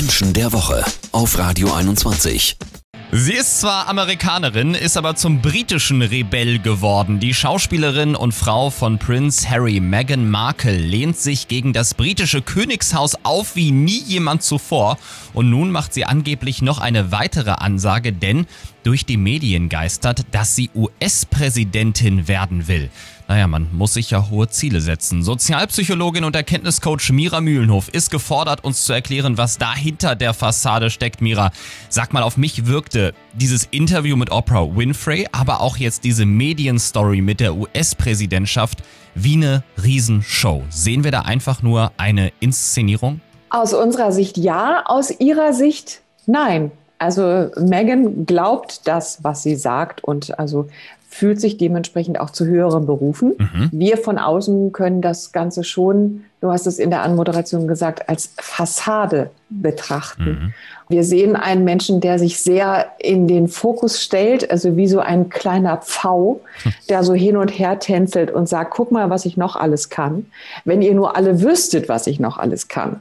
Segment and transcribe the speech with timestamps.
[0.00, 0.82] Menschen der Woche
[1.12, 2.56] auf Radio 21.
[3.12, 7.20] Sie ist zwar Amerikanerin, ist aber zum britischen Rebell geworden.
[7.20, 13.14] Die Schauspielerin und Frau von Prince Harry, Meghan Markle, lehnt sich gegen das britische Königshaus
[13.24, 14.96] auf wie nie jemand zuvor.
[15.34, 18.46] Und nun macht sie angeblich noch eine weitere Ansage, denn
[18.84, 22.88] durch die Medien geistert, dass sie US-Präsidentin werden will.
[23.30, 25.22] Naja, man muss sich ja hohe Ziele setzen.
[25.22, 31.20] Sozialpsychologin und Erkenntniscoach Mira Mühlenhof ist gefordert, uns zu erklären, was dahinter der Fassade steckt.
[31.20, 31.52] Mira,
[31.88, 37.20] sag mal, auf mich wirkte dieses Interview mit Oprah Winfrey, aber auch jetzt diese Medienstory
[37.20, 38.82] mit der US-Präsidentschaft
[39.14, 40.64] wie eine Riesenshow.
[40.68, 43.20] Sehen wir da einfach nur eine Inszenierung?
[43.50, 46.72] Aus unserer Sicht ja, aus ihrer Sicht nein.
[46.98, 50.68] Also Megan glaubt das, was sie sagt und also
[51.10, 53.34] fühlt sich dementsprechend auch zu höheren Berufen.
[53.36, 53.68] Mhm.
[53.72, 58.32] Wir von außen können das Ganze schon, du hast es in der Anmoderation gesagt, als
[58.38, 60.24] Fassade betrachten.
[60.24, 60.54] Mhm.
[60.88, 65.28] Wir sehen einen Menschen, der sich sehr in den Fokus stellt, also wie so ein
[65.28, 66.40] kleiner Pfau,
[66.88, 70.26] der so hin und her tänzelt und sagt, guck mal, was ich noch alles kann.
[70.64, 73.00] Wenn ihr nur alle wüsstet, was ich noch alles kann.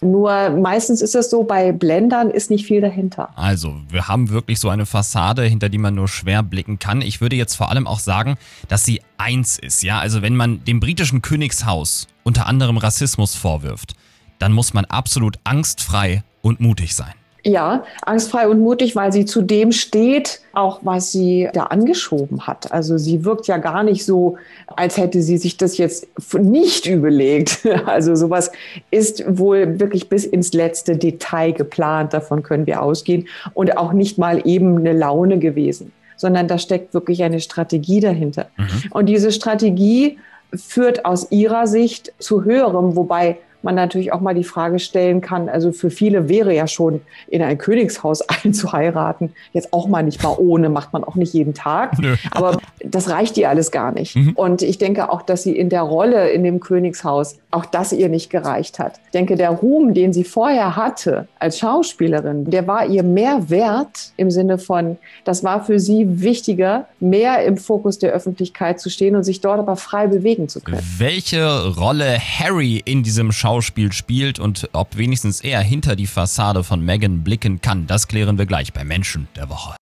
[0.00, 3.30] Nur meistens ist es so, bei Blendern ist nicht viel dahinter.
[3.36, 7.02] Also, wir haben wirklich so eine Fassade, hinter die man nur schwer blicken kann.
[7.02, 8.36] Ich würde jetzt vor allem auch sagen,
[8.68, 9.98] dass sie eins ist, ja.
[9.98, 13.94] Also, wenn man dem britischen Königshaus unter anderem Rassismus vorwirft,
[14.38, 17.14] dann muss man absolut angstfrei und mutig sein.
[17.44, 22.72] Ja, angstfrei und mutig, weil sie zu dem steht, auch was sie da angeschoben hat.
[22.72, 27.66] Also sie wirkt ja gar nicht so, als hätte sie sich das jetzt nicht überlegt.
[27.86, 28.50] Also sowas
[28.90, 33.28] ist wohl wirklich bis ins letzte Detail geplant, davon können wir ausgehen.
[33.54, 38.48] Und auch nicht mal eben eine Laune gewesen, sondern da steckt wirklich eine Strategie dahinter.
[38.58, 38.66] Mhm.
[38.90, 40.18] Und diese Strategie
[40.52, 45.48] führt aus ihrer Sicht zu höherem, wobei man natürlich auch mal die Frage stellen kann,
[45.48, 50.36] also für viele wäre ja schon in ein Königshaus einzuheiraten, jetzt auch mal nicht mal
[50.38, 52.14] ohne, macht man auch nicht jeden Tag, Nö.
[52.30, 54.16] aber das reicht ihr alles gar nicht.
[54.16, 54.32] Mhm.
[54.34, 58.08] Und ich denke auch, dass sie in der Rolle in dem Königshaus, auch das ihr
[58.08, 59.00] nicht gereicht hat.
[59.06, 64.12] Ich denke, der Ruhm, den sie vorher hatte als Schauspielerin, der war ihr mehr wert
[64.16, 69.16] im Sinne von, das war für sie wichtiger, mehr im Fokus der Öffentlichkeit zu stehen
[69.16, 70.82] und sich dort aber frei bewegen zu können.
[70.98, 76.62] Welche Rolle Harry in diesem Schauspiel Schauspiel spielt und ob wenigstens er hinter die Fassade
[76.62, 79.74] von Megan blicken kann, das klären wir gleich bei Menschen der Woche.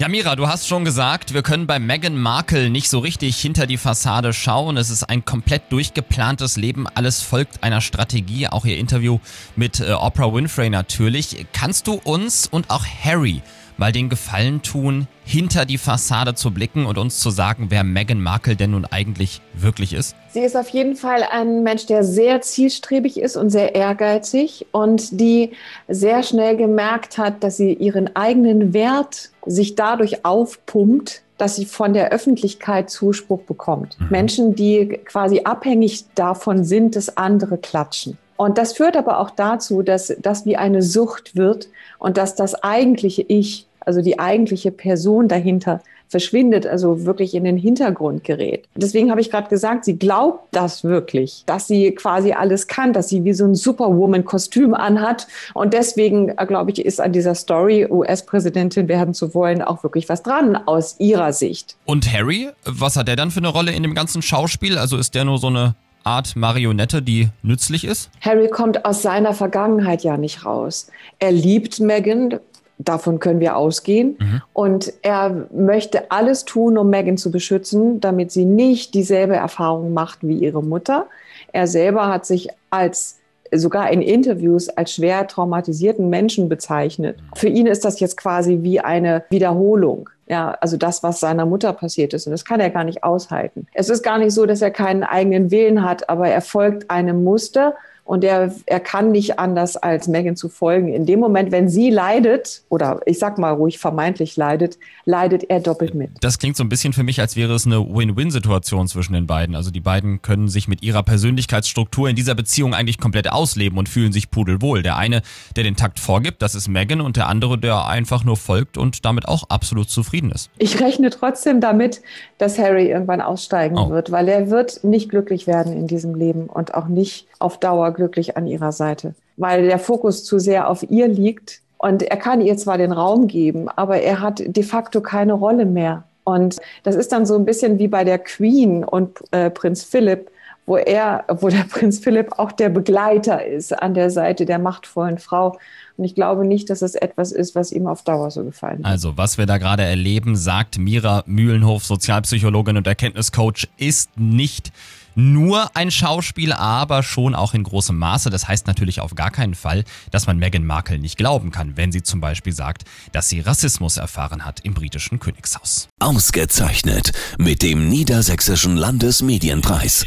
[0.00, 3.68] Ja, Mira, du hast schon gesagt, wir können bei Meghan Markle nicht so richtig hinter
[3.68, 4.76] die Fassade schauen.
[4.76, 6.88] Es ist ein komplett durchgeplantes Leben.
[6.88, 8.48] Alles folgt einer Strategie.
[8.48, 9.20] Auch ihr Interview
[9.54, 11.46] mit äh, Oprah Winfrey natürlich.
[11.52, 13.42] Kannst du uns und auch Harry
[13.78, 18.20] mal den Gefallen tun, hinter die Fassade zu blicken und uns zu sagen, wer Meghan
[18.20, 20.14] Markle denn nun eigentlich wirklich ist?
[20.30, 25.20] Sie ist auf jeden Fall ein Mensch, der sehr zielstrebig ist und sehr ehrgeizig und
[25.20, 25.52] die
[25.86, 31.92] sehr schnell gemerkt hat, dass sie ihren eigenen Wert sich dadurch aufpumpt, dass sie von
[31.92, 33.98] der Öffentlichkeit Zuspruch bekommt.
[34.00, 34.06] Mhm.
[34.10, 38.18] Menschen, die quasi abhängig davon sind, dass andere klatschen.
[38.36, 41.68] Und das führt aber auch dazu, dass das wie eine Sucht wird
[41.98, 47.56] und dass das eigentliche Ich also die eigentliche Person dahinter verschwindet, also wirklich in den
[47.56, 48.66] Hintergrund gerät.
[48.74, 53.08] Deswegen habe ich gerade gesagt, sie glaubt das wirklich, dass sie quasi alles kann, dass
[53.08, 55.26] sie wie so ein Superwoman-Kostüm anhat.
[55.54, 60.08] Und deswegen, äh, glaube ich, ist an dieser Story, US-Präsidentin werden zu wollen, auch wirklich
[60.10, 61.76] was dran aus ihrer Sicht.
[61.86, 64.76] Und Harry, was hat der dann für eine Rolle in dem ganzen Schauspiel?
[64.76, 65.74] Also ist der nur so eine
[66.04, 68.10] Art Marionette, die nützlich ist?
[68.22, 70.90] Harry kommt aus seiner Vergangenheit ja nicht raus.
[71.18, 72.40] Er liebt Meghan,
[72.78, 74.16] Davon können wir ausgehen.
[74.18, 74.42] Mhm.
[74.52, 80.20] Und er möchte alles tun, um Megan zu beschützen, damit sie nicht dieselbe Erfahrung macht
[80.22, 81.06] wie ihre Mutter.
[81.52, 83.18] Er selber hat sich als
[83.52, 87.18] sogar in Interviews als schwer traumatisierten Menschen bezeichnet.
[87.34, 90.10] Für ihn ist das jetzt quasi wie eine Wiederholung.
[90.28, 92.26] Ja, also das, was seiner Mutter passiert ist.
[92.26, 93.66] Und das kann er gar nicht aushalten.
[93.72, 97.24] Es ist gar nicht so, dass er keinen eigenen Willen hat, aber er folgt einem
[97.24, 97.74] Muster
[98.08, 100.88] und er, er kann nicht anders als Megan zu folgen.
[100.88, 105.60] In dem Moment, wenn sie leidet, oder ich sag mal ruhig vermeintlich leidet, leidet er
[105.60, 106.12] doppelt mit.
[106.22, 109.54] Das klingt so ein bisschen für mich, als wäre es eine Win-Win-Situation zwischen den beiden.
[109.54, 113.90] Also die beiden können sich mit ihrer Persönlichkeitsstruktur in dieser Beziehung eigentlich komplett ausleben und
[113.90, 114.82] fühlen sich pudelwohl.
[114.82, 115.20] Der eine,
[115.54, 119.04] der den Takt vorgibt, das ist Megan, und der andere, der einfach nur folgt und
[119.04, 120.48] damit auch absolut zufrieden ist.
[120.56, 122.00] Ich rechne trotzdem damit,
[122.38, 123.90] dass Harry irgendwann aussteigen oh.
[123.90, 127.97] wird, weil er wird nicht glücklich werden in diesem Leben und auch nicht auf Dauer
[127.98, 131.60] glücklich an ihrer Seite, weil der Fokus zu sehr auf ihr liegt.
[131.76, 135.64] Und er kann ihr zwar den Raum geben, aber er hat de facto keine Rolle
[135.64, 136.04] mehr.
[136.24, 140.30] Und das ist dann so ein bisschen wie bei der Queen und äh, Prinz Philipp,
[140.68, 145.18] wo er, wo der Prinz Philipp auch der Begleiter ist an der Seite der machtvollen
[145.18, 145.58] Frau.
[145.96, 148.92] Und ich glaube nicht, dass es etwas ist, was ihm auf Dauer so gefallen hat.
[148.92, 154.70] Also, was wir da gerade erleben, sagt Mira Mühlenhof, Sozialpsychologin und Erkenntniscoach, ist nicht
[155.16, 158.30] nur ein Schauspiel, aber schon auch in großem Maße.
[158.30, 159.82] Das heißt natürlich auf gar keinen Fall,
[160.12, 163.96] dass man Meghan Markle nicht glauben kann, wenn sie zum Beispiel sagt, dass sie Rassismus
[163.96, 165.88] erfahren hat im britischen Königshaus.
[165.98, 170.06] Ausgezeichnet mit dem Niedersächsischen Landesmedienpreis.